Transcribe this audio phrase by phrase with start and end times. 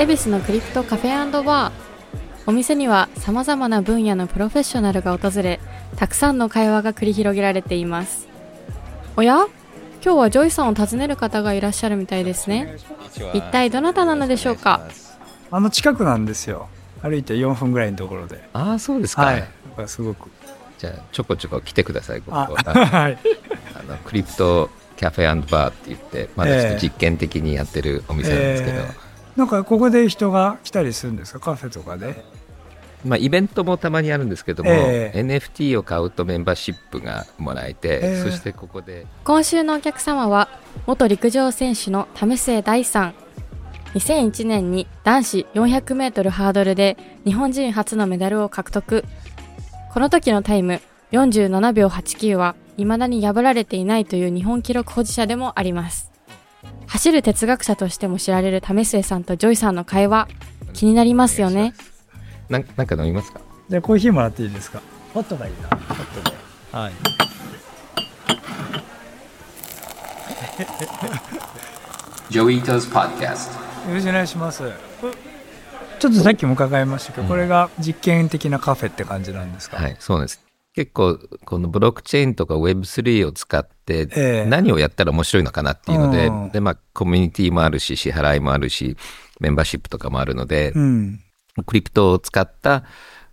[0.00, 1.72] 恵比寿のクリプトカフェバー。
[2.46, 5.60] お店にはさまざまな分野のプロフェッショナルが訪れ
[5.96, 8.26] たくさんの会話が繰り広げられています。
[9.18, 9.46] おや？
[10.02, 12.76] 今日はジョイさんを訪ねる方がいらっしゃるみたいですね。
[13.34, 14.88] 一体どなたなのでしょうか？
[15.50, 16.70] あの近くなんですよ。
[17.02, 18.42] 歩いて4分ぐらいのところで。
[18.54, 19.44] ああそうですか、はい。
[19.86, 20.30] すごく。
[20.78, 22.38] じゃあちょこちょこ来てくださいここ。
[22.38, 23.18] あはい。
[23.74, 31.40] あのクリプトカフェバーって言ってまだちょっと実験的にやってるお店なんですけど、えーなんかここで人が来たりするんですか？
[31.40, 32.24] カフェとかで。
[33.02, 39.06] まあ、イベントもたまにあるんですけども、え NFT を買うとメンバーシップがもらえて、えそしてここで。
[39.24, 40.50] 今週のお客様は
[40.86, 43.14] 元陸上選手の為末大さん。
[43.94, 49.04] 2001年に男子 400m ハードルで日本人初のメダルを獲得。
[49.94, 50.80] この時のタイム
[51.12, 56.12] 47秒89は未だに破られていないという日本記録保持者でもあります
[56.86, 60.28] 走る哲学者としても知られる為末さんとジョイさんの会話
[60.72, 61.74] 気になりますよね。
[62.48, 63.40] なんなんか飲みますか？
[63.68, 64.82] じゃあコーヒーもらっていいですか？
[65.14, 65.68] ホットがいいな。
[65.68, 66.36] ホットで。
[66.72, 66.92] はい。
[72.28, 73.52] Joi Ito's Podcast
[73.88, 74.62] よろしくお願いします。
[75.98, 80.40] ちょっとさっきも伺いましたけど、これが実験的なカフェって感じなんですか、はいそうです
[80.74, 84.46] 結構このブロックチェーンとか Web3 を使ってええ。
[84.46, 86.50] 何をやったら面白いのかなっていうので、うん。
[86.50, 88.96] でまあコミュニティもあるし支払いもあるし
[89.40, 91.20] メンバーシップとかもあるので、うん。
[91.66, 92.84] クリプトを使った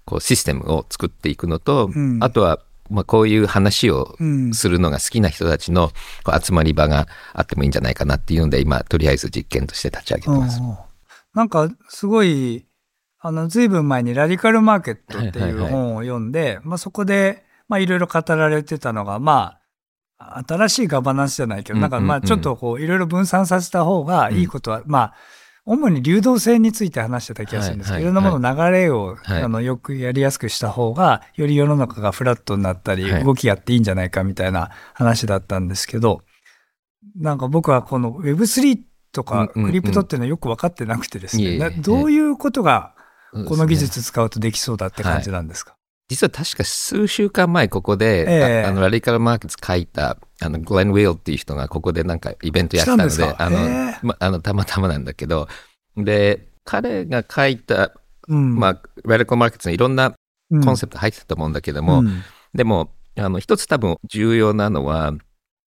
[0.06, 2.24] こうシステムを作っていくのと、うん。
[2.24, 4.54] あとはまあこういう話をうん。
[4.54, 5.92] するのが好きな人たちの
[6.24, 10.60] こう集まり場があってもいいんじゃないかなっていうので今とりあえず実験として立ち上げてます。
[10.60, 10.76] うん
[11.34, 12.66] なんかすごい
[13.28, 19.58] あのずいぶん前に「ラディカルマーケット」ってはいいうはいはい本を読んで、まあ、そこでまあいろいろ語られてたのがま
[20.18, 22.24] あ新しいガバナンスじゃないけど、なんかまあうんうん。
[22.24, 25.14] うんちょっとこういろいろ分散させた方がいいことは、まあ
[25.66, 29.44] 主に流動性について話してた気がするんですけど、はいいろんなものの流れを、はい。
[29.44, 33.24] あのよくやりやすくした方がより世の中がフラットになったり、はい。
[33.24, 36.22] 動きやっていいんじゃないかみたいな話だったんですけど
[37.16, 38.80] なんか僕はこの Web3
[39.12, 39.70] とかうんうんうん。
[39.70, 41.60] クリプトっていうのはよく分かってなくてですね、いえいえ。
[41.60, 42.96] などういうことが
[43.48, 45.76] この技術使うとできそうだって感じなんですか、
[46.10, 48.64] 実は確か数週間前ここで、ええ。
[48.66, 53.62] ああのラディカルマーケット書いたあのグレン・ウィルっていう人がここでなんかイベントやってたのであの、へ
[53.92, 54.00] え。
[54.04, 55.48] ま、あのたまたまなんだけど
[55.98, 57.94] で彼が書いた、
[58.28, 58.56] うん。
[58.56, 60.14] まあ、ラディカルマーケットのいろんな
[60.50, 60.64] うん。
[60.64, 62.24] コンセプト入ってたと思うんだけども、うん。
[62.54, 65.14] でもあの一つ多分重要なのは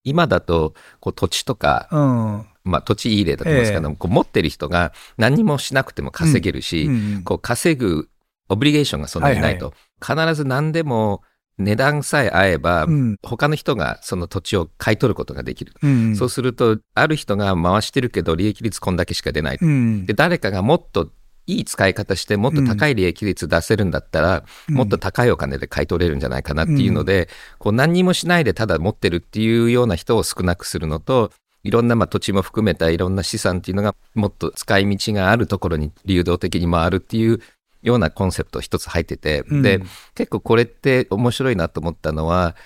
[0.05, 8.09] 今だとこう土地とか、うんまあ、土地いい例だと思うんですけど、こう持ってる人が何もしなくても稼げるし、うんこう稼ぐ
[8.49, 11.23] オブリゲーションがそんなにないと、必ず何でも
[11.61, 13.17] 値段さえ合えば、うん。
[13.23, 15.73] 他の人がその土地を買い取ることができる。
[15.83, 19.59] うんそうすると、ある人が回してるけど利益率こんだけしか出ない。
[19.61, 21.11] うんで、誰かがもっと
[21.47, 24.75] いい使い方してもっと高い利益率出せるんだったら、うん。
[24.75, 27.29] もっと高いお金で買い取れるんじゃないかなっていうので、
[27.59, 31.31] こう何にもしないでただ持ってるっていうような人を少なくするのと、
[31.63, 37.41] いろんなまあ土地も含めたいろんな資産っていうのがもっと使い道があるところに流動的に回るっていう
[37.83, 39.63] ようなコンセプト一つ入ってて、うん。
[39.63, 39.81] で、
[40.15, 42.57] 結構これって面白いなと思ったのは、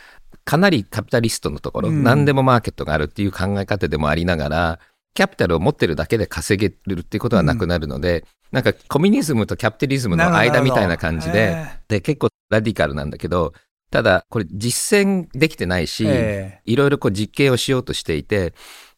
[0.45, 2.03] かなりカピタリストのところ、うん。
[2.03, 4.81] 何でもマーケットがあるっていう考え方でもありながら、
[5.15, 13.53] キャピタルを持ってるだけで稼げるっていうことはなくなるので、なんかコミュニズムとキャピタリズムの間みたいな感じで、で、結構ラディカルなんだけど、
[13.95, 18.53] ただこれ実践できてないし、えいろいろこう実験をしようとしていて、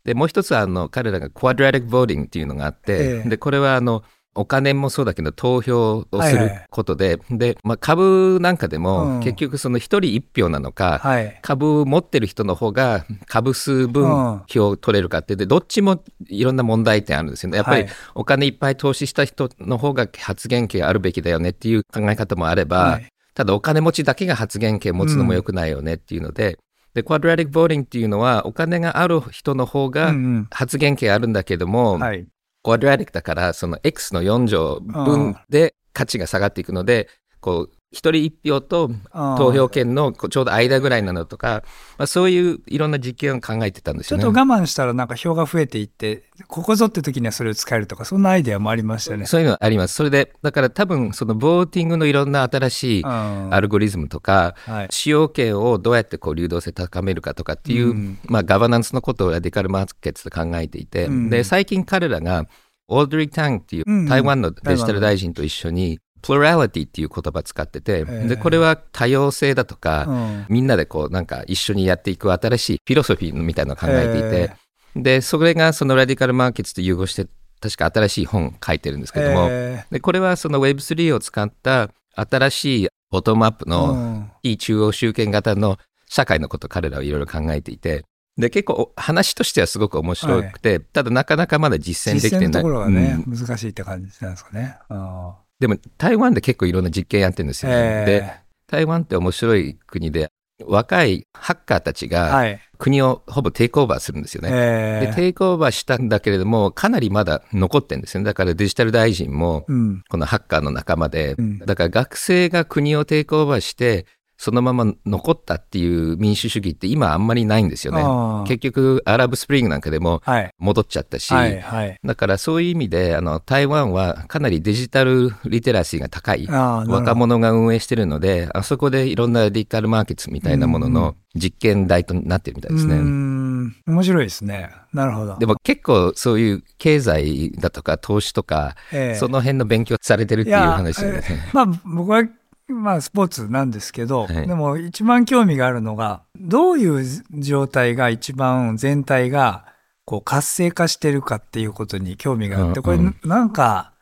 [0.05, 3.29] で、もう一つはあの、彼らがクワドラティックボーディングっていうのがあって、ええ。
[3.29, 4.05] で、これはあの、
[4.35, 6.67] お金もそうだけど投票をするはいはい。
[6.71, 9.21] ことで、で、まあ、株なんかでも、うん。
[9.21, 11.39] 結局その一人一票なのか、はい。
[11.43, 13.93] 株持ってる人の方が株数うん。
[13.93, 17.57] 分票を取れるかってでどっちもいろんな問題点あるんですよね。
[17.59, 17.93] やっぱりはい。
[18.15, 26.59] お金いっぱい投資した人の方が発言権あるべきだよねっていう考え方もあれば、はいただお金持ちだけが発言権持つのも良くないよねっていうので、
[26.95, 32.27] で、クワドラティックボーディングっていうのはお金がある人の方うがん発言権あるんだけども、うんはい。
[32.63, 37.11] クワドラティックだからその X の4乗分で価値が下がっていくので、
[37.41, 41.63] こう、一人一票と投票権のちょうど間ぐらいなのとか、
[41.99, 44.23] まあ、そういういろんな実験を考えてたんですよね。
[44.23, 49.27] ちょっと我慢したらなんか票が増えていってここぞって時にはそれを使えるとかそんなアイデアもありましたよね。
[49.27, 49.95] そういうのあります。
[49.95, 53.55] それで、だから多分そのボーティングのいろんな新しいうん。
[53.55, 54.89] アルゴリズムとか、はい。
[54.91, 58.19] 使用権をどうやってこう流動性高めるかとかっていう、うん。
[58.25, 61.31] まあ、ガバナンスのことをラディカルマーケットで考えていて、うん。
[61.31, 62.47] で最近彼らが
[62.89, 64.07] オードリー・タンっていううん。
[64.07, 64.51] 台湾の。
[64.51, 70.47] デジタル大臣と一緒に、プロラリティっていう言葉使ってて、えでこれは多様性だとか、うん。
[70.49, 74.57] みんなでこうなんか一緒にやっていく新しいフィロソフィーみたいなのを考えていて、
[74.97, 77.27] でそれがそのラディカルマーケットと融合して
[77.61, 84.31] 確か新しい本書いてるんですけども、えでこれはその Web3 を使った新しいボトムアップーのうん。
[84.43, 85.79] 非中央集権型の
[86.09, 88.05] 社会のことを彼らはいろいろ考えていて
[88.39, 92.47] で結構お話としてはすごく面白くて、ただなかなかまだ実践できてない。
[92.47, 93.35] 実践のところがね、うん。
[93.35, 94.77] 難しいって感じなんですかね。
[94.91, 100.29] うんでも台湾で結構いろんな実験やってるんですよ、ねでえ台湾って面白い国で
[100.65, 102.61] 若いハッカーたちーがはい。
[102.79, 104.51] 国をほぼ take over するんですよね。
[104.51, 110.03] でえー take over したんだけれどもかなりまだ残ってるんですよねだからデジタル大臣もうん。
[110.09, 114.07] このハッカーの仲間で、うんだから学生が国を take over して
[114.39, 118.03] そのまま残ったっていう民主主義って今あんまりないんですよね。
[118.47, 120.51] 結局 Arab Spring なんかでもはい。
[120.59, 121.61] 戻っちゃったし、はい。
[121.61, 121.99] はい。
[122.05, 132.97] だからそういう意味であの台湾はかなりデジタルリテラシーが高い若者が運営してるのであそこでいろんなデジタルマーケットみたいなものの実験台となってるみたいですね。
[132.97, 133.77] うーん。
[133.87, 134.71] 面白いですね。
[134.93, 135.39] なるほど。
[135.39, 141.51] でも結構そういう経済だとか投資とか、えーその辺の勉強されてるっていう話ですね。
[141.53, 142.23] まあ僕は、
[142.69, 144.47] まあスポーツなんですけど、はい。
[144.47, 149.67] でも一番興味があるのが、どういう状態が一番全体が
[150.05, 153.17] こう活性化してるかっていうことに興味があって、これうん。
[153.25, 153.93] なんか、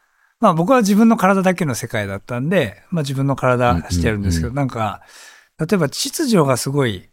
[0.40, 5.02] まあ僕は自分の体だけの世界だったんで、まあ自分の体してるんですけど、うんなんか、
[5.58, 7.08] 例えば秩序がすごい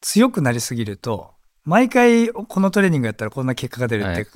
[0.00, 1.32] 強くなりすぎると、
[1.64, 4.26] 毎回このトレーニングやったらこんな結果が出るって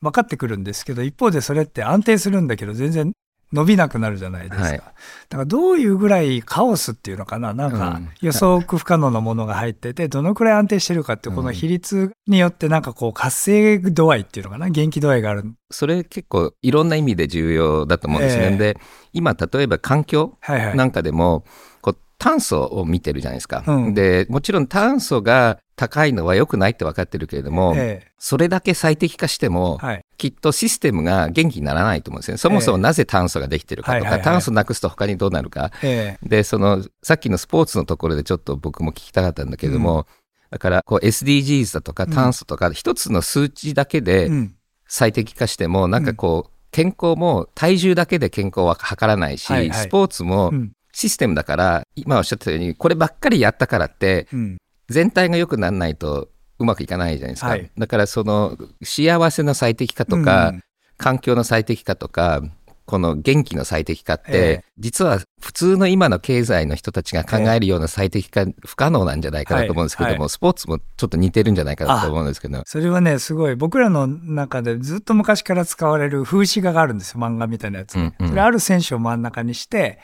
[0.00, 3.12] 分かってくるんですけど、一方でそれって安定するんだけど、全然
[3.52, 4.62] 伸びなくなるじゃないですか。
[4.68, 4.80] はい
[5.28, 15.44] だからどういうぐらいカオスっていうのかな、なんかうん予測不可能なものが入ってて、どのくらい安定してるかっていう、この比率によってなんかこう活性度合いっていうのかな、元気度合いがある。
[15.70, 18.44] それ結構いろんな意味で重要だと思うんですね。
[18.44, 18.80] ええで
[19.12, 20.38] 今例えば環境。
[20.74, 21.44] なんかでも、
[21.82, 23.64] こう炭素を見てるじゃないですか。
[23.66, 30.04] うんでもちろん炭素が高いのは良くないって分かってるけれども、えそれだけ最適化しても、えはい。
[30.18, 32.36] きっとシステムが元気にならないと思うんですね。
[32.36, 35.70] そもそもなぜ炭素ができてるかとか、炭素なくすと他にどうなるか。
[35.82, 40.06] えで、その、さっきのスポーツのところでちょっと僕も聞きたかったんだけれども、
[40.50, 44.54] だから、こう SDGs だとかうん炭素とか、一つの数値だけえでうん。
[44.90, 50.72] 最適化しても、なんかこう、健康も体重だけで健康は測らないし、スポーツもうん。
[50.92, 54.58] システムだから、今おっしゃったように、こればっかりやったからって、うん。
[54.88, 56.28] 全体が良くならないと
[56.58, 57.48] うまくいかないじゃないですか。
[57.48, 60.62] はいだから、その、幸せの最適化とか、うん
[60.98, 62.42] 環境の最適化とか、
[62.84, 72.62] この元気の最適化って、ええ実は普通の今の経済の人たちが考えるような最適化、不可能なんじゃないかなと思うんですけども、はいはスポーツもちょっと似てるんじゃないかなと思うんですけど。
[72.64, 77.96] それはね、すごい、僕らの中でずっと昔から使われる風刺画があるんですよ、漫画みたいなやつ。
[77.96, 79.98] うんうんそれある選手を真ん中にして、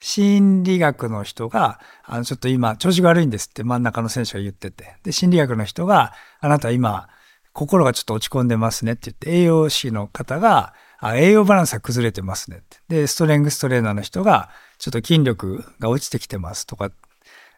[0.00, 4.96] 心理学の人が、あの、ちょっと今、調子が悪いんですって真ん中の選手が言ってて。
[5.02, 7.08] で、心理学の人が、あなた今、
[7.52, 12.78] 心がちょっと落ち込んでますねって言って、栄養士の方が、あ栄養バランスが崩れてますねって。
[12.88, 16.90] で、ストレングストレーナーの人が、ちょっと筋力が落ちてきてますとか。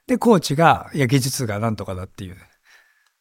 [0.06, 2.36] で、コーチが、いや、技術がなんとかだっていう。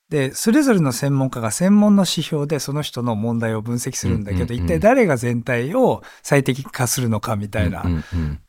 [0.09, 7.83] で、それぞれの専門家が専門の指標でその人の問題を分析するんだけど、一体誰が全体を最適化するのかみたいな。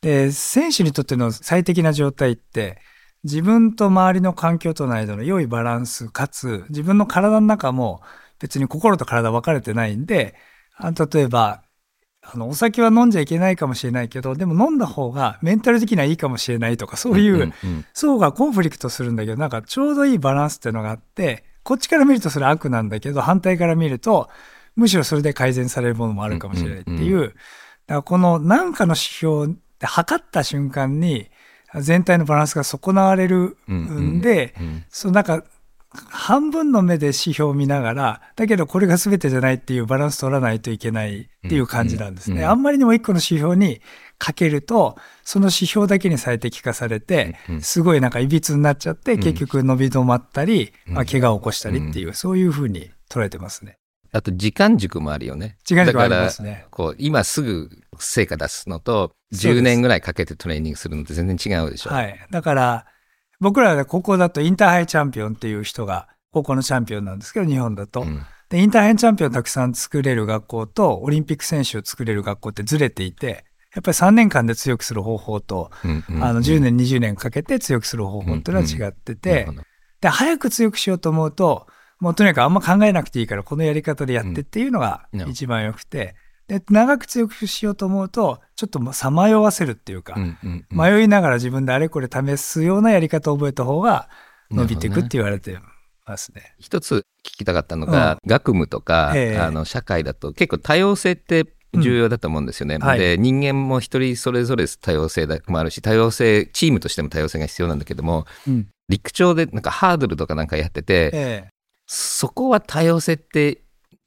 [0.01, 2.81] で、選手にとっての最適な状態って、
[3.25, 8.01] 自分と周りの環境との間の良いバランス、かつ、自分の体の中も
[8.39, 10.35] 別に心と体分かれてないんで、
[10.77, 11.63] あ例えば、
[12.23, 17.53] あの、お酒は飲んじゃいけないかもしれないけど、でも飲んだ方がメンタル的にはいいかもしれないとか、そういう、
[17.95, 24.29] 層がコンフリクトするんだけど、なんかちょうどいいバランスっていうのがあって、こっちから見るとそれ悪なんだけど、反対から見ると、
[24.77, 27.35] むしろそれで改善されるものもあるかもしれないっていう、うん
[27.87, 31.29] だからこの何かの指標で測った瞬間に、
[31.75, 34.85] 全体のバランスが損なわれるんで、うん。
[34.89, 35.43] そうなんか、
[35.93, 42.37] 半分の目で指標を見ながら、だけどこれが全てじゃないっていうバランス取らないといけないっていう感じなんですね。
[42.37, 43.81] うんうんあんまりにも一個の指標に
[44.19, 53.77] かけると、その指標だけに最適化されてすごいなんか歪になっちゃって、ん結局伸び止まったり、うんまあ、怪我を起こしたりっていう、そういうふうに捉えてますね。
[54.13, 55.57] あと時間軸もあるよね。
[55.65, 56.67] 時間軸ありだからますね。
[56.71, 61.91] こう今すぐ成果出すのとそうです10年ぐらいかけてトレーニングするのって全然違うでしょ。
[61.91, 62.27] はい。
[62.31, 62.87] だから、
[63.41, 68.03] 僕らでここだとインターハイチャンピオンっていう人が、高校のチャンピオンなんですけど、日本だと。
[68.03, 68.25] うん。
[68.49, 73.45] で、インターハイチャンピオンたくさん作れる学校と、オリンピック選手を作れる学校ってずれていて、
[73.75, 79.49] やっぱり3年間で強くする方法と、うんうんあの10年、20年かけて強くする方法っていうのは違ってて
[80.01, 81.67] で、早く強くしようと思うと、
[82.01, 85.29] もうとにかくあんま考えなくていいから、このやり方でやってっていうのがうん。
[85.29, 86.17] 一番良くて、
[86.51, 94.09] で、長く強くしようと思うと、ちょっとさまよわせるっていうか、うんうんうん迷いながら自分であれこれ試すようなやり方を覚えた方が
[94.51, 95.59] 伸びていくって言われて
[96.07, 96.57] ますね。
[96.59, 102.79] 一つ聞きたかったのが、学務とか、ええあの社会だと結構多様性って重要だと思うんですよね。
[102.79, 108.69] はいで人間も一人それぞれ多様性もあるし多様性チームとしても多様性が必要なんだけどもうん。
[108.89, 111.49] 陸上でなんかハードルとかなんかやってて、ええ
[111.87, 113.63] そこは多様性って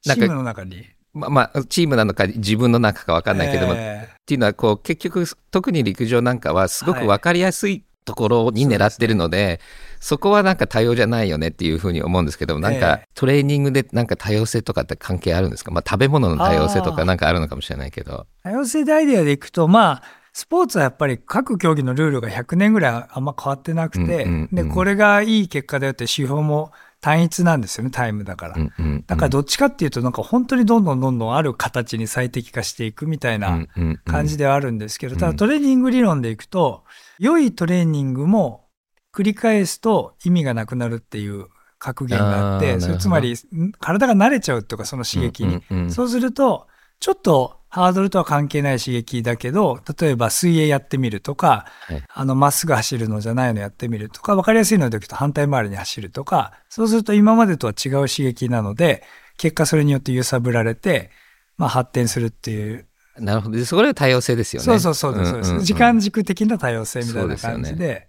[0.06, 0.86] なんかチームの中に？
[1.14, 4.10] ままあチームなのか自分の中か分かんないけども、っえ。
[4.26, 9.60] ていうのはこう結局特に陸上なんかはすごく分かりやすいところに狙ってるので、
[10.00, 18.26] そこはなんか多様じゃないよねっていうふうに思うんですけどなんかえトレーニングでなんか多様性とかって関係あるんですか、まあ、食べ物の多様性とあーかなんかあるのかもしれないけど。
[18.44, 20.04] 多様性でアイデアでいくと、まあ、
[20.34, 24.68] スポーツはやっぱり各競技のルールが100年ぐらいあんま変わってなくて、うんうんうん。
[24.68, 26.72] で、これがいい結果だよって指標も
[27.04, 28.54] 単一なんですよね、タイムだから。
[28.56, 29.04] うんうんうん。
[29.06, 33.68] だからどっちかっていうと、なんか本当にどんどんどんどんある形に最適化していくみたいな
[34.06, 35.20] 感じではあるんですけど、うん。
[35.20, 36.86] ただトレーニング理論でいくと、
[37.20, 38.70] 良いトレーニングも
[39.14, 45.56] 繰り返すと意味がなくなるっていう格言があって、それつまりん体が慣れちゃうとか、その刺激に。
[45.56, 45.92] うんうんうん。
[45.92, 46.68] そうすると、
[47.02, 59.02] ちょっとハードルとは関係ない刺激だけど、例えば水泳やってみるとか、はいあの、まっすぐ走るのじゃないのやってみるとか、わかりやすいのでいくと反対回りに走るとか、そうすると今までとは違う刺激なので、
[59.38, 61.10] 結果それによって揺さぶられて、
[61.58, 62.86] まあ発展するっていう。
[63.18, 64.66] なるほどでそれは多様性ですよね。
[64.66, 68.08] そうそうそうです、そうです、んんん時間軸的な多様性みたいな感そうでで、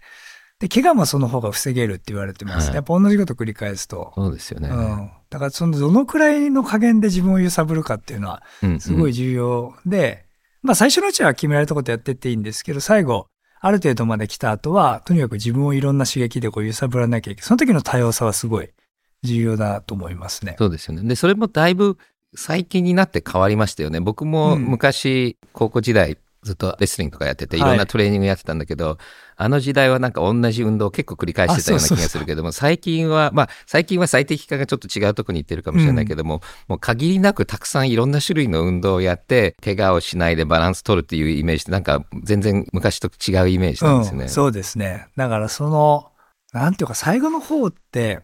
[0.59, 2.67] で、怪我もその方が防げるって言われてます。
[2.67, 4.13] はいやっぱ同じこと繰り返すと。
[4.13, 4.69] そうですよね。
[4.69, 5.11] うん。
[5.29, 10.25] だからそのどのくらいの加減で自分を揺さぶるかっていうのは、うんうんすごい重要で、
[10.61, 13.27] まあ最初のうちは決められたことやってっていいんですけど、最後、
[13.61, 17.47] ある程度まで来た後は、とにかく自分をいろんな刺激でこう揺さぶらなきゃいけない。
[17.47, 18.69] その時の多様さはすごい
[19.23, 20.55] 重要だと思いますね。
[20.57, 21.07] そうですよね。
[21.07, 21.97] で、それもだいぶ
[22.35, 23.99] 最近になって変わりましたよね。
[23.99, 28.99] 僕もうん昔、高校時代、ずっとレスリングとかやってて、いはいろんなトレーニングやってたんだけど、
[29.35, 44.23] あの時代はなんか同じ運動を結構繰り返してたような気あそうそうそうがするけども、最近は、まあ、最近は最適化がちょっと違うとこに行ってるかもしれないけども、もう限りなくたくさんいろんな種類の運動をやって、怪我をしないでバランス取るっていうイメージって、なんか全然昔と違うイメージなんですよね。
[44.25, 45.07] うん、そうですね。
[45.17, 46.11] だからその、
[46.53, 48.21] なんていうか最後の方って、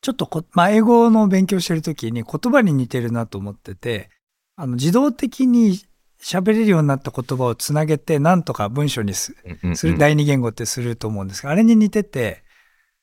[0.00, 4.10] ちょっとこ、まあ、英語の勉強してる時に言葉に似てるなと思ってて、
[4.56, 5.80] あの、自動的に
[6.24, 9.36] 喋れるようになった言葉をつなげて、なんとか文章にす
[9.82, 11.42] る、第二言語ってすると思うんです。
[11.42, 12.44] が、あれに似てて、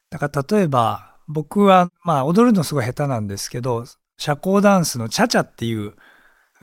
[0.10, 3.86] だから例えば、僕は、まあ、踊るのすごい下手なんですけど、
[4.18, 5.94] 社交ダンスのチャチャっていう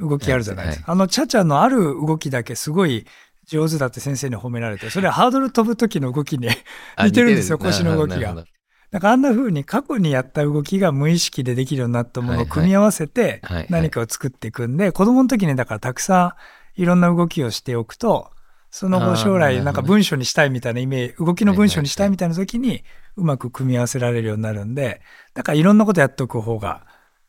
[0.00, 0.92] 動きあるじゃないですか。
[0.92, 3.06] あのチャチャのある動きだけすごい
[3.46, 6.48] 上手だって先生に褒められて、それはハードル飛ぶ時の動きに
[6.96, 8.44] あ似てるんですよ、腰の動きが。
[8.90, 16.36] なるほどだからあんな風に過去にやった動きが無意識でできるようになったものを組み合わせて何かを作っていくんで、子供の時にだからたくさ
[16.78, 18.30] んいろんな動きをしておくと、
[18.70, 22.84] その後将来なんか文章にしたいみたいなイメージ、動きの文章にしたいみたいな時に
[23.16, 25.00] うまく組み合わせられるようになるんで、
[25.34, 26.86] だからいろんなことやっておく方が、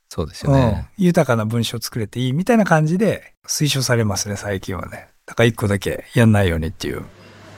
[0.09, 0.87] そうですよね。
[0.97, 5.09] うん、豊かな文章を作れていいみたいな感じで推奨されますね、最近はね。
[5.25, 7.03] だから一個だけやんないようにっていう。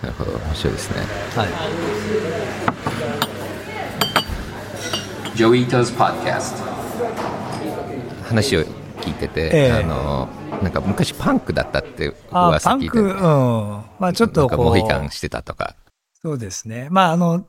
[0.01, 1.01] なるほど、面白いですね。
[1.35, 2.50] はい。
[5.35, 6.61] Joito's Podcast.
[8.23, 8.61] 話を
[9.01, 9.71] 聞いてて、ええ。
[9.71, 10.29] あの
[10.61, 13.17] なんか昔パンクだったってあ、噂聞いてパンク、うん。
[13.99, 14.65] まあちょっとこう。
[14.65, 15.75] モヒカンしてたとか。
[16.21, 16.87] そうですね。
[16.91, 17.45] まあ、あの、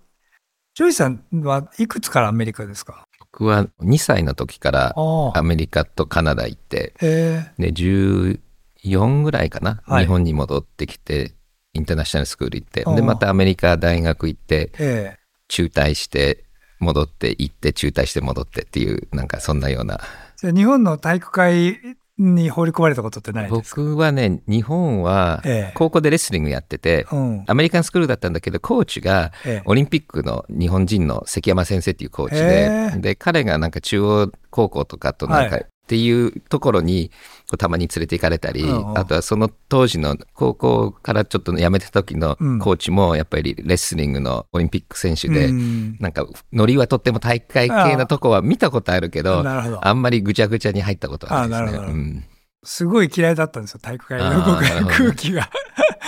[0.75, 3.07] ジョイさんはいくつからアメリカですか？
[3.19, 7.51] 僕は2歳の時からあアメリカとカナダ行ってえ。
[7.59, 10.05] で14ぐらいかな、はい。
[10.05, 11.35] 日本に戻ってきて
[11.75, 15.19] インターナショナルスクール行ってでまたアメリカ大学行ってええ。
[15.49, 16.45] 中退して
[16.83, 20.01] 戻って行って中退して戻ってっていうなんかそんなような。
[20.37, 21.79] じゃあ日本の体育会
[22.19, 23.81] に放り込まれたことってないですか？
[23.81, 25.73] 僕はね日本はええ。
[25.75, 27.45] 高校でレスリングやってて、うん。
[27.47, 29.63] アメリカンスクールだったんだけど、コーチがええ。
[29.65, 32.99] オリンピックの日本人の関山先生っていうコーチへで、え。
[32.99, 37.11] で、彼がなんか中央高校とかとなんか、はいっていうところに
[37.59, 42.59] たまに連れて行かれたり、あとはその当時の高校からちょっと辞めた時のうん。
[42.61, 45.97] コーチもやっぱりレスリングのオリンピック選手で、うん。
[45.99, 52.29] なんかノリはとっても体育会系なとこは見たことあるけど、あんまりぐちゃぐちゃに入ったことはないですね。
[52.65, 55.51] すごい嫌いだったんですよ、体育会の 空気が。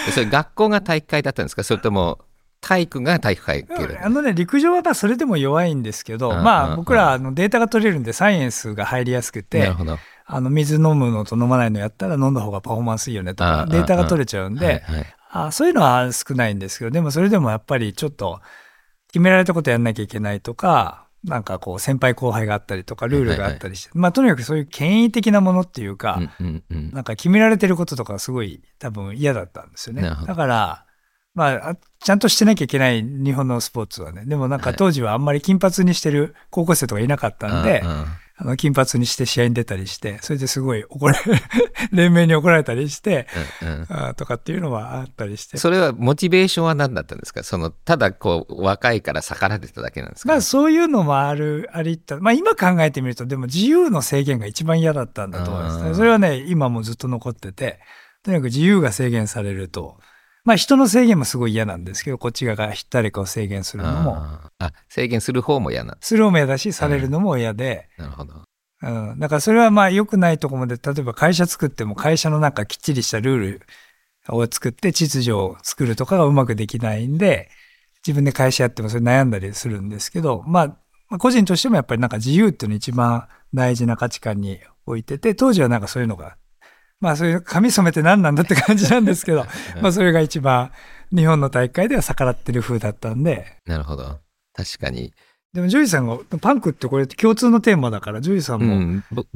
[0.07, 1.65] で それ学校が体育会だったんですか？
[1.65, 2.21] それとも
[2.65, 9.73] 体育が体育会系あのね、陸上はまあそれでも弱いんですけど、うんまうんあ僕らあのデータが取れるんでサイエンスが入りやすくなて。
[10.27, 14.83] あの水飲むのと飲まないのやったら飲んだ方がパフォーマンスいいよねとかデータが取れちゃうんで、
[15.31, 18.41] あそういうのは少ないんですけど、でもそれでもやっぱりちょっと
[19.09, 26.21] 決められたことやんなきゃいけないとか、なんかこう先輩後輩があったりとかルールがあったりして、まあとにかくそういう権威的なものっていうか、
[26.71, 30.03] なんか決められてることとかすごい多分嫌だったんですよね。
[30.03, 30.85] だから、
[31.35, 34.25] まああ、ちゃんとしてなきゃいけない日本のスポーツはね。
[34.25, 41.21] でもなんか当時はあんまり金髪にしてる高校生とかいなかったんで、うんうんあの金髪にして試合に出たりして、それですごい怒られ、
[41.93, 43.29] 連盟に怒られたりして、
[43.63, 45.57] うんうんあーとかっていうのはあったりして。
[45.57, 47.45] それはモチベーションは何だったんですか？
[47.45, 52.19] そのただこう若いから逆らってただけなんですか、まあそういうのもある、ありった。
[52.19, 55.95] まあ今考えてみると、でも自由の制限が一番嫌だったんだと思いますね。
[55.95, 57.79] それはね、今もずっと残ってて、
[58.25, 60.01] とにかく自由が制限されると、
[60.45, 64.17] まあ人の制限もすごい嫌なんですけど、こっち側が誰かを制限するのも、
[64.59, 68.35] あ制限する方も嫌なんするも嫌だし、されるのも嫌で、なるほど。
[68.83, 69.19] うん。
[69.19, 73.63] だからそれはまあ良くないところまで、例えば会社作っても会社のなんかきっちりしたルール
[74.29, 77.49] を作って秩序を作るとかがうまくできないんで、
[78.07, 80.67] 自分で会社やってもそれ悩んだりするんですけど、まあ、
[81.09, 86.37] まあ個人としてもやっぱりなんか自由っていうの一番大事な価値観に置いてて、当時はなんかそういうのが、
[87.05, 89.45] まあそういう髪染めて何なんだって 感じなんですけど、
[89.83, 90.73] まあそれが一番
[91.15, 94.21] 日本の体育会では逆らってる風だったんで、なるほど。
[94.55, 95.13] 確かに。
[95.53, 99.29] でもジョイさんが、パンクってこれ共通のテーマだから、ジョイさんも、うん、僕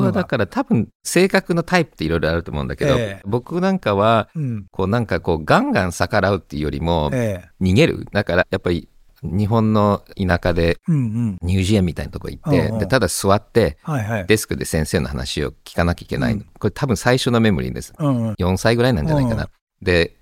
[0.00, 8.06] はだから多分性格のタイプっていろいろあると思うんだけど、ええ僕なんかはうん、こうなんかこうガンガン逆らうっていうよりもええ逃げる。
[8.12, 8.88] だからやっぱり
[9.22, 11.38] 日本の田舎でうんうん。
[11.42, 13.78] ニュージーンみたいなとこ行って、でただ座って。
[14.26, 16.34] デスクで先生の話を聞かなきゃいけない。
[16.34, 17.94] うんこれ多分最初のメモリーです。
[17.98, 18.32] うんうん。
[18.34, 19.44] 4歳ぐらいなんじゃないかな。
[19.44, 19.48] うん
[19.80, 20.16] で、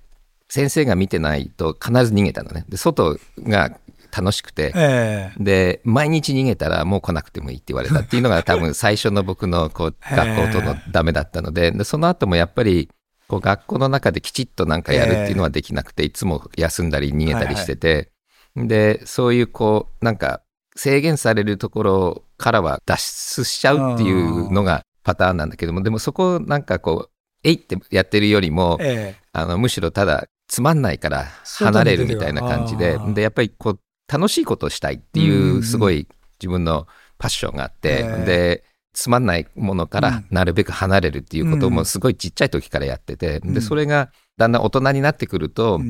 [0.49, 2.65] 先生が見てないと必ず逃げたのね。
[2.69, 3.79] で、外が
[4.17, 12.89] 楽しくて、ええで、毎日逃げたらもう来なくてもいいって言われたっていうのが多分最初の僕のこう学校とのダメだったので、でその後もやっぱり
[13.29, 18.11] こう学校の中できちっとなんかやるっていうのはできなくて、いつも休んだり逃げたりしてて、
[18.57, 20.43] で、そういうこうなんか
[20.75, 27.11] 制限されるところからは脱出しちゃうっていうのがパターンなんだけども、でもそこをなんかこう、
[27.45, 29.27] えいってやってるよりも、ええ。
[29.33, 31.27] あのむしろただつまんないから
[31.59, 33.81] 離れるみたいな感じででやっぱりこう
[34.11, 35.51] 楽しいことをしたいっていうんうん。
[35.51, 36.09] ううんすごい
[36.41, 36.87] 自分の
[37.19, 38.25] パッションがあって、ええ。
[38.25, 41.75] でつまんないものからなるべく離れるっていうことうん。
[41.75, 43.55] もすごいちっちゃい時からやってて、うん。
[43.55, 45.81] でそれがだんだん大人になってくると、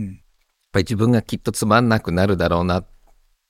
[0.77, 2.85] ぱり自分がきっとつまんなくなるだろうな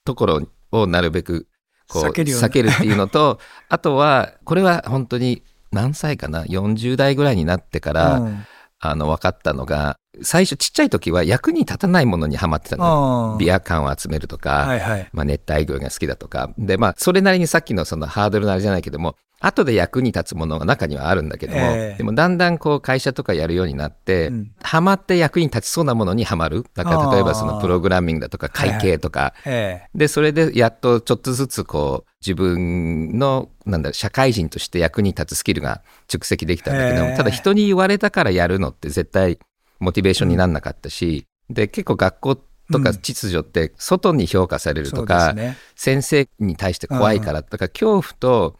[0.05, 1.47] ところをなるべく
[1.89, 8.45] こう避ける避けるっていうのと あとはこれは本当に何歳かな？40代ぐらいになってから、うん
[8.79, 13.33] あの、分かったのが、最初ちっちゃい時は役に立たないものにはまってたの。
[13.33, 15.09] あビア缶を集めるとか、はいはい。
[15.13, 16.53] まあ、熱帯魚が好きだとか。
[16.59, 21.97] で、まあ、それなりにさっきのそのハードルのあれじゃないけども、後で役に立つものが中にはあるんだけども、ええ。
[21.97, 24.51] でもだんだんこう会社とかやるようになって、うん。
[24.61, 26.65] ハマって役に立ちそうなものにはまる。
[26.73, 29.89] だから例えばそのプログラミングだとか会計とか、ええ。
[29.93, 39.37] で、それでやっとちょっとずつこう、自分の、なんだ社会人として役に立つスキルが蓄積できたんだけども、へーただ人に言われたからやるのって絶対
[39.79, 42.35] モチベーションになんなかったし、で、結構学校
[42.71, 45.57] とかうん秩序って外に評価されるとか、すね。
[45.75, 48.57] 先生に対して怖いからとか、恐怖と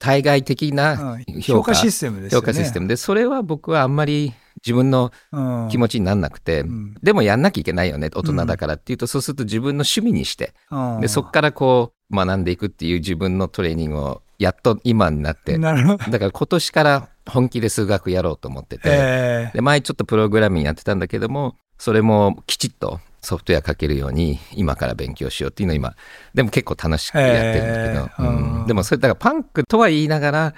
[0.00, 2.46] 対外的なうん評価、システムですよね。
[2.46, 4.32] 評価システムで、それは僕はあんまり
[4.64, 5.68] 自分のうん。
[5.70, 6.94] 気持ちになんなくて、ん。
[7.02, 11.00] でもやんなきゃいけないよね、大人だからっていうと、そうすると自分の趣味にして、うん。
[11.00, 15.58] でそこからこう学んでいくっていう自分のトレーニングをやっと今になって。
[15.58, 15.84] だか
[16.18, 19.50] ら今年から本気で数学やろうと思ってて、ええ。
[19.52, 25.94] で前ちょっとプログラミングやってたんだけどもそれもきちっとソフトウェア書けるように今から勉強しようっていうのを今
[26.34, 28.60] でも結構楽しくやってるんだけど、うん。
[28.60, 28.66] うん。
[28.66, 30.54] でもそれだからパンクとは言いながら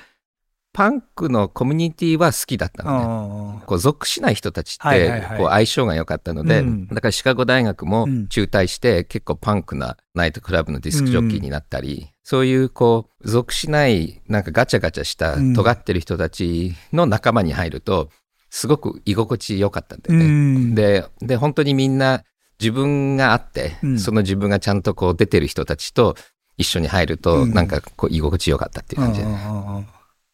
[0.73, 3.63] パンクのコミュニティは好きだったのね。
[3.67, 6.87] こう属しない人たちってこう相性が良かったので、うん。
[6.87, 8.29] だからシカゴ大学もうん。
[8.29, 15.53] 中退して結構パンクなナイトクラブのディスクジョッキーになったり、そういうこう属しないなんかガチャガチャしたうん。
[15.55, 18.09] 尖ってる人たちの仲間に入ると
[18.49, 20.27] すごく居心地良かったんだうよね。
[20.27, 20.75] ん。
[20.75, 22.23] でで本当にみんな
[22.63, 26.15] 自分があって、うんその自分がちゃんとこう出てる人たちと
[26.57, 29.87] 一緒に入ると、うんなんかこう居心地良かったっていう感じで、うんうんうんうん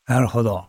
[0.07, 0.67] なるほど。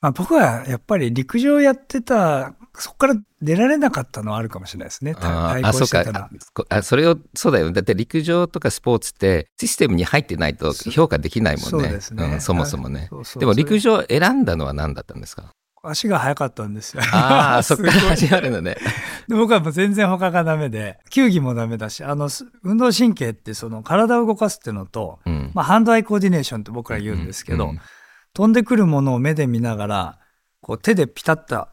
[0.00, 5.14] まあ、僕はやっぱり陸上やってた、そこから出られなかったのはあるかもしれないですね。
[5.14, 6.30] 対あーあ、そうか
[6.68, 6.82] あ。
[6.82, 7.70] それを、そうだよ。
[7.70, 12.00] だって陸上とかスポーツってシステムに入ってないと評価できないもんね。
[12.00, 13.08] そねんそもそもね。
[13.38, 15.52] でも陸上選んだのは何だったんですか？
[15.88, 17.02] 足が速かったんですよ。
[17.12, 18.76] ああ、 そっから始まるのね。
[19.28, 25.50] で僕はもう全然他がダメで、球技もダメだし、あの、す運動神経ってその体を動かすっていうのと、うん。
[25.54, 27.80] まあ、ハンドアイコーディネーションって僕ら言うんですけど、うん
[28.36, 30.18] 飛んでくるものを目で見ながら、
[30.60, 31.68] こう手でピタッと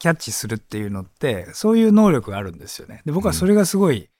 [0.00, 3.02] キャッチするっていうのって、そういう能力があるんですよね。
[3.06, 4.10] で僕はそれがすごい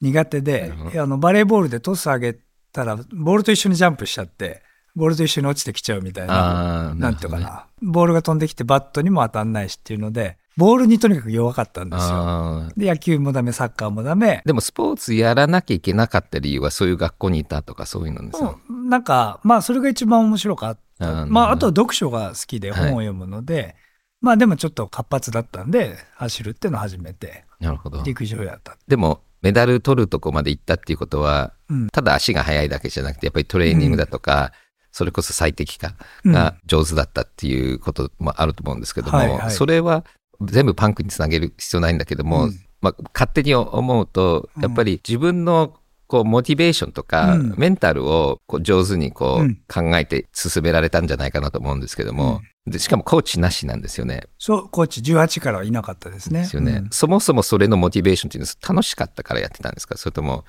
[0.00, 2.36] 苦手で、なるほどいやあのバレーボールでトス上げ
[2.72, 4.64] たら、ボールと一緒にジャンプしちゃって、
[4.96, 12.70] ボールと一緒に落ちてきちゃうみたいな、ああ、なんていうかるな、ボールが飛んできてバットにも当たんないしっていうので、ボールにとにかく弱かったんですよ。
[12.76, 14.42] で、野球もダメ、サッカーもダメ。
[14.46, 18.58] でもスポーツやらなきゃいけなかった理由はそういう学校にいたとかそういうのですよ。
[18.68, 21.22] うんなんか、まあ、それが一番面白かった。
[21.22, 23.76] うんまあ、あとは読書が好きではい本を読むので、
[24.22, 28.02] まあ、でもちょっと活発だったんで、走るっていうのを始めて、なるほど。
[28.02, 28.76] 陸上やった。
[28.88, 34.52] でもメダル取るとこまで行ったっていうことは、うんただ足が速いだけじゃなくてやっぱりトレーニングだとか、
[34.96, 35.92] それこそ最適化
[36.24, 39.50] が上手だったっていうこともあると思うんですけども、はいはい。
[39.50, 40.06] それは
[40.40, 42.60] 全部パンクにつなげる必要ないんだけども、うん。
[42.80, 45.74] まあ、勝手に思うとうんやっぱり自分の
[46.06, 47.54] こうモチベーションとか、うん。
[47.56, 49.60] メンタルをこう上手にこう、うん。
[49.68, 54.24] 考えて進められたんじゃないかなと思うんですけども、でしかもコーチなしなんですよね。
[54.38, 56.40] そう、コーチ18からはいなかったですね。
[56.40, 56.88] ですよね、うん。
[56.90, 59.96] そもそもそれのモチベーションっていうのは楽しかったからやってたんですか？
[59.96, 60.44] それとも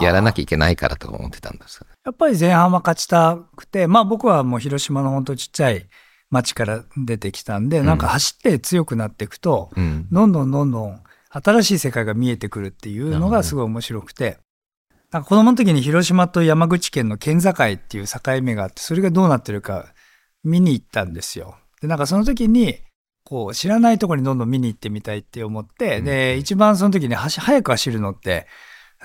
[0.00, 1.86] やらなきゃいけないからとか思ってたんですか？
[2.04, 5.86] やっぱり前半は勝ちたくて、まあ僕はもう広島の本当ちっちゃい
[6.30, 7.86] 町から出てきたんで、ん。
[7.86, 10.08] なんか走って強くなっていくと、うん。
[10.10, 14.38] どんどんどんどん新しい世界が見えてくるっていうのがすごい面白くて、
[15.12, 19.92] なんか子供の時に広島と山口県の県境っていう境目があって、それがどうなってるか
[20.42, 21.56] 見に行ったんですよ。
[21.82, 22.78] で、なんかその時に、
[23.24, 28.46] こう知らないところにどんどん見に行ってみたいって思って、うんで、一番その時に走早く走るのって、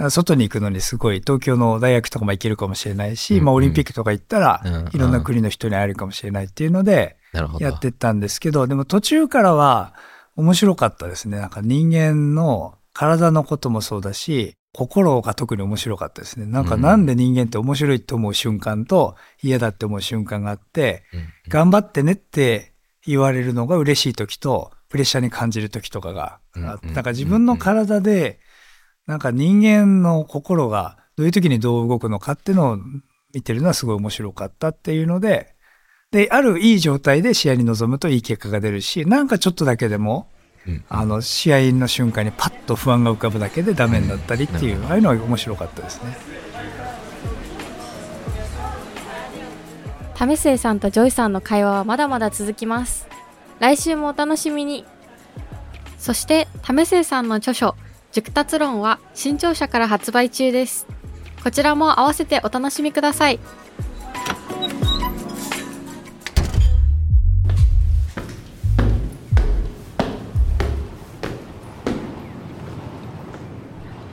[0.10, 7.18] 外に行くのにすごい東京の大学とかも行けるかもしれないし、うんまあオリンピックとか行ったらうんいろんな国の人に会えるかもしれないっていうので。
[7.60, 9.94] やってったんですけど、でも途中からは
[10.36, 11.38] 面白かったですね。
[11.40, 16.46] なんか人間の体のこともそうだし、心が特に面白かったですね。
[16.46, 21.28] なんかうんなんで人間って面白いと思う瞬間と嫌だって思う瞬間があって、うん。
[21.50, 28.40] 頑張ってねって言われるのが嬉しい時と、プレッシャーに感じる時とかがなんか自分の体で、
[29.08, 32.78] なんか人間の心がどういう時にどう動くのかっていうのを
[33.34, 35.56] 見てるのはすごい面白かったっていうので、
[36.12, 40.30] で、あるいい状態で試合に臨むといい結果が出るし、なんかちょっとだけでも、
[40.68, 46.18] うんあの、試合の瞬間にパッと不安が浮かぶだけでダメになったりっていう、ああいうのが面白かったですね。
[50.16, 53.08] 為末さんとジョイさんの会話はまだまだ続きます。
[53.60, 54.86] 来週もお楽しみに。
[55.98, 57.76] そして、為末さんの著書、
[58.12, 60.88] 熟達論は新潮社から発売中です。
[61.44, 63.40] こちらも合わせてお楽しみください。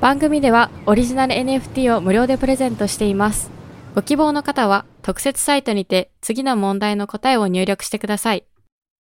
[0.05, 3.51] 番組ではオリジナル NFT を無料でプレゼントしています。
[3.95, 8.45] ご希望の方は特設サイトにて次の問題の答えを入力してください。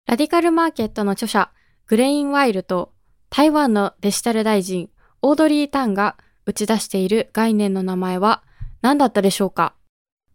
[0.05, 1.51] ラディカルマーケットの著者、
[1.87, 2.93] グレイン・ワイルと
[3.29, 4.89] 台湾のデジタル大臣、
[5.21, 8.43] オードリー・タンが打ち出している概念の名前は
[8.81, 9.73] 何だったでしょうか？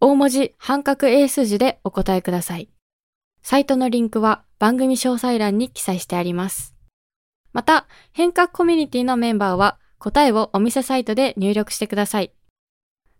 [0.01, 2.69] 大文字半角英数字でお答えください。
[3.43, 6.75] サイトのリンクは番組詳細欄に記載してあります。
[7.55, 12.33] また、変革コミュニティのメンバーは答えをお店サイトで入力してください。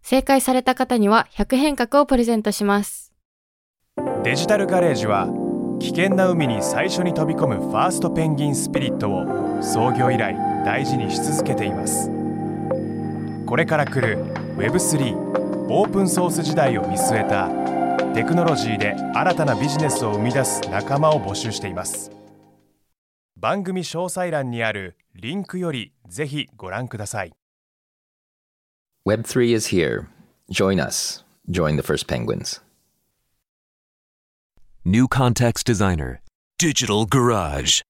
[0.03, 3.13] 正解された方には100変革をプレゼントします。
[4.25, 5.29] デジタルガレージは
[5.79, 12.11] 危険な海に最初に飛び込むファーストペンギンスピリットを創業以来大事にし続けています
[13.47, 14.25] これから来る
[14.57, 17.49] Web3 オープンソース時代を見据えた
[18.15, 22.13] テクノロジーで新たなビジネスを生み出す仲間を募集しています
[23.37, 27.34] 番組詳細欄にあるリンクよりぜひご覧ください
[29.08, 30.08] Web3 is here.
[30.52, 31.24] Join us.
[31.50, 32.62] Join the first penguins.
[34.84, 36.20] New Context Designer.
[36.60, 37.84] Digital Garage.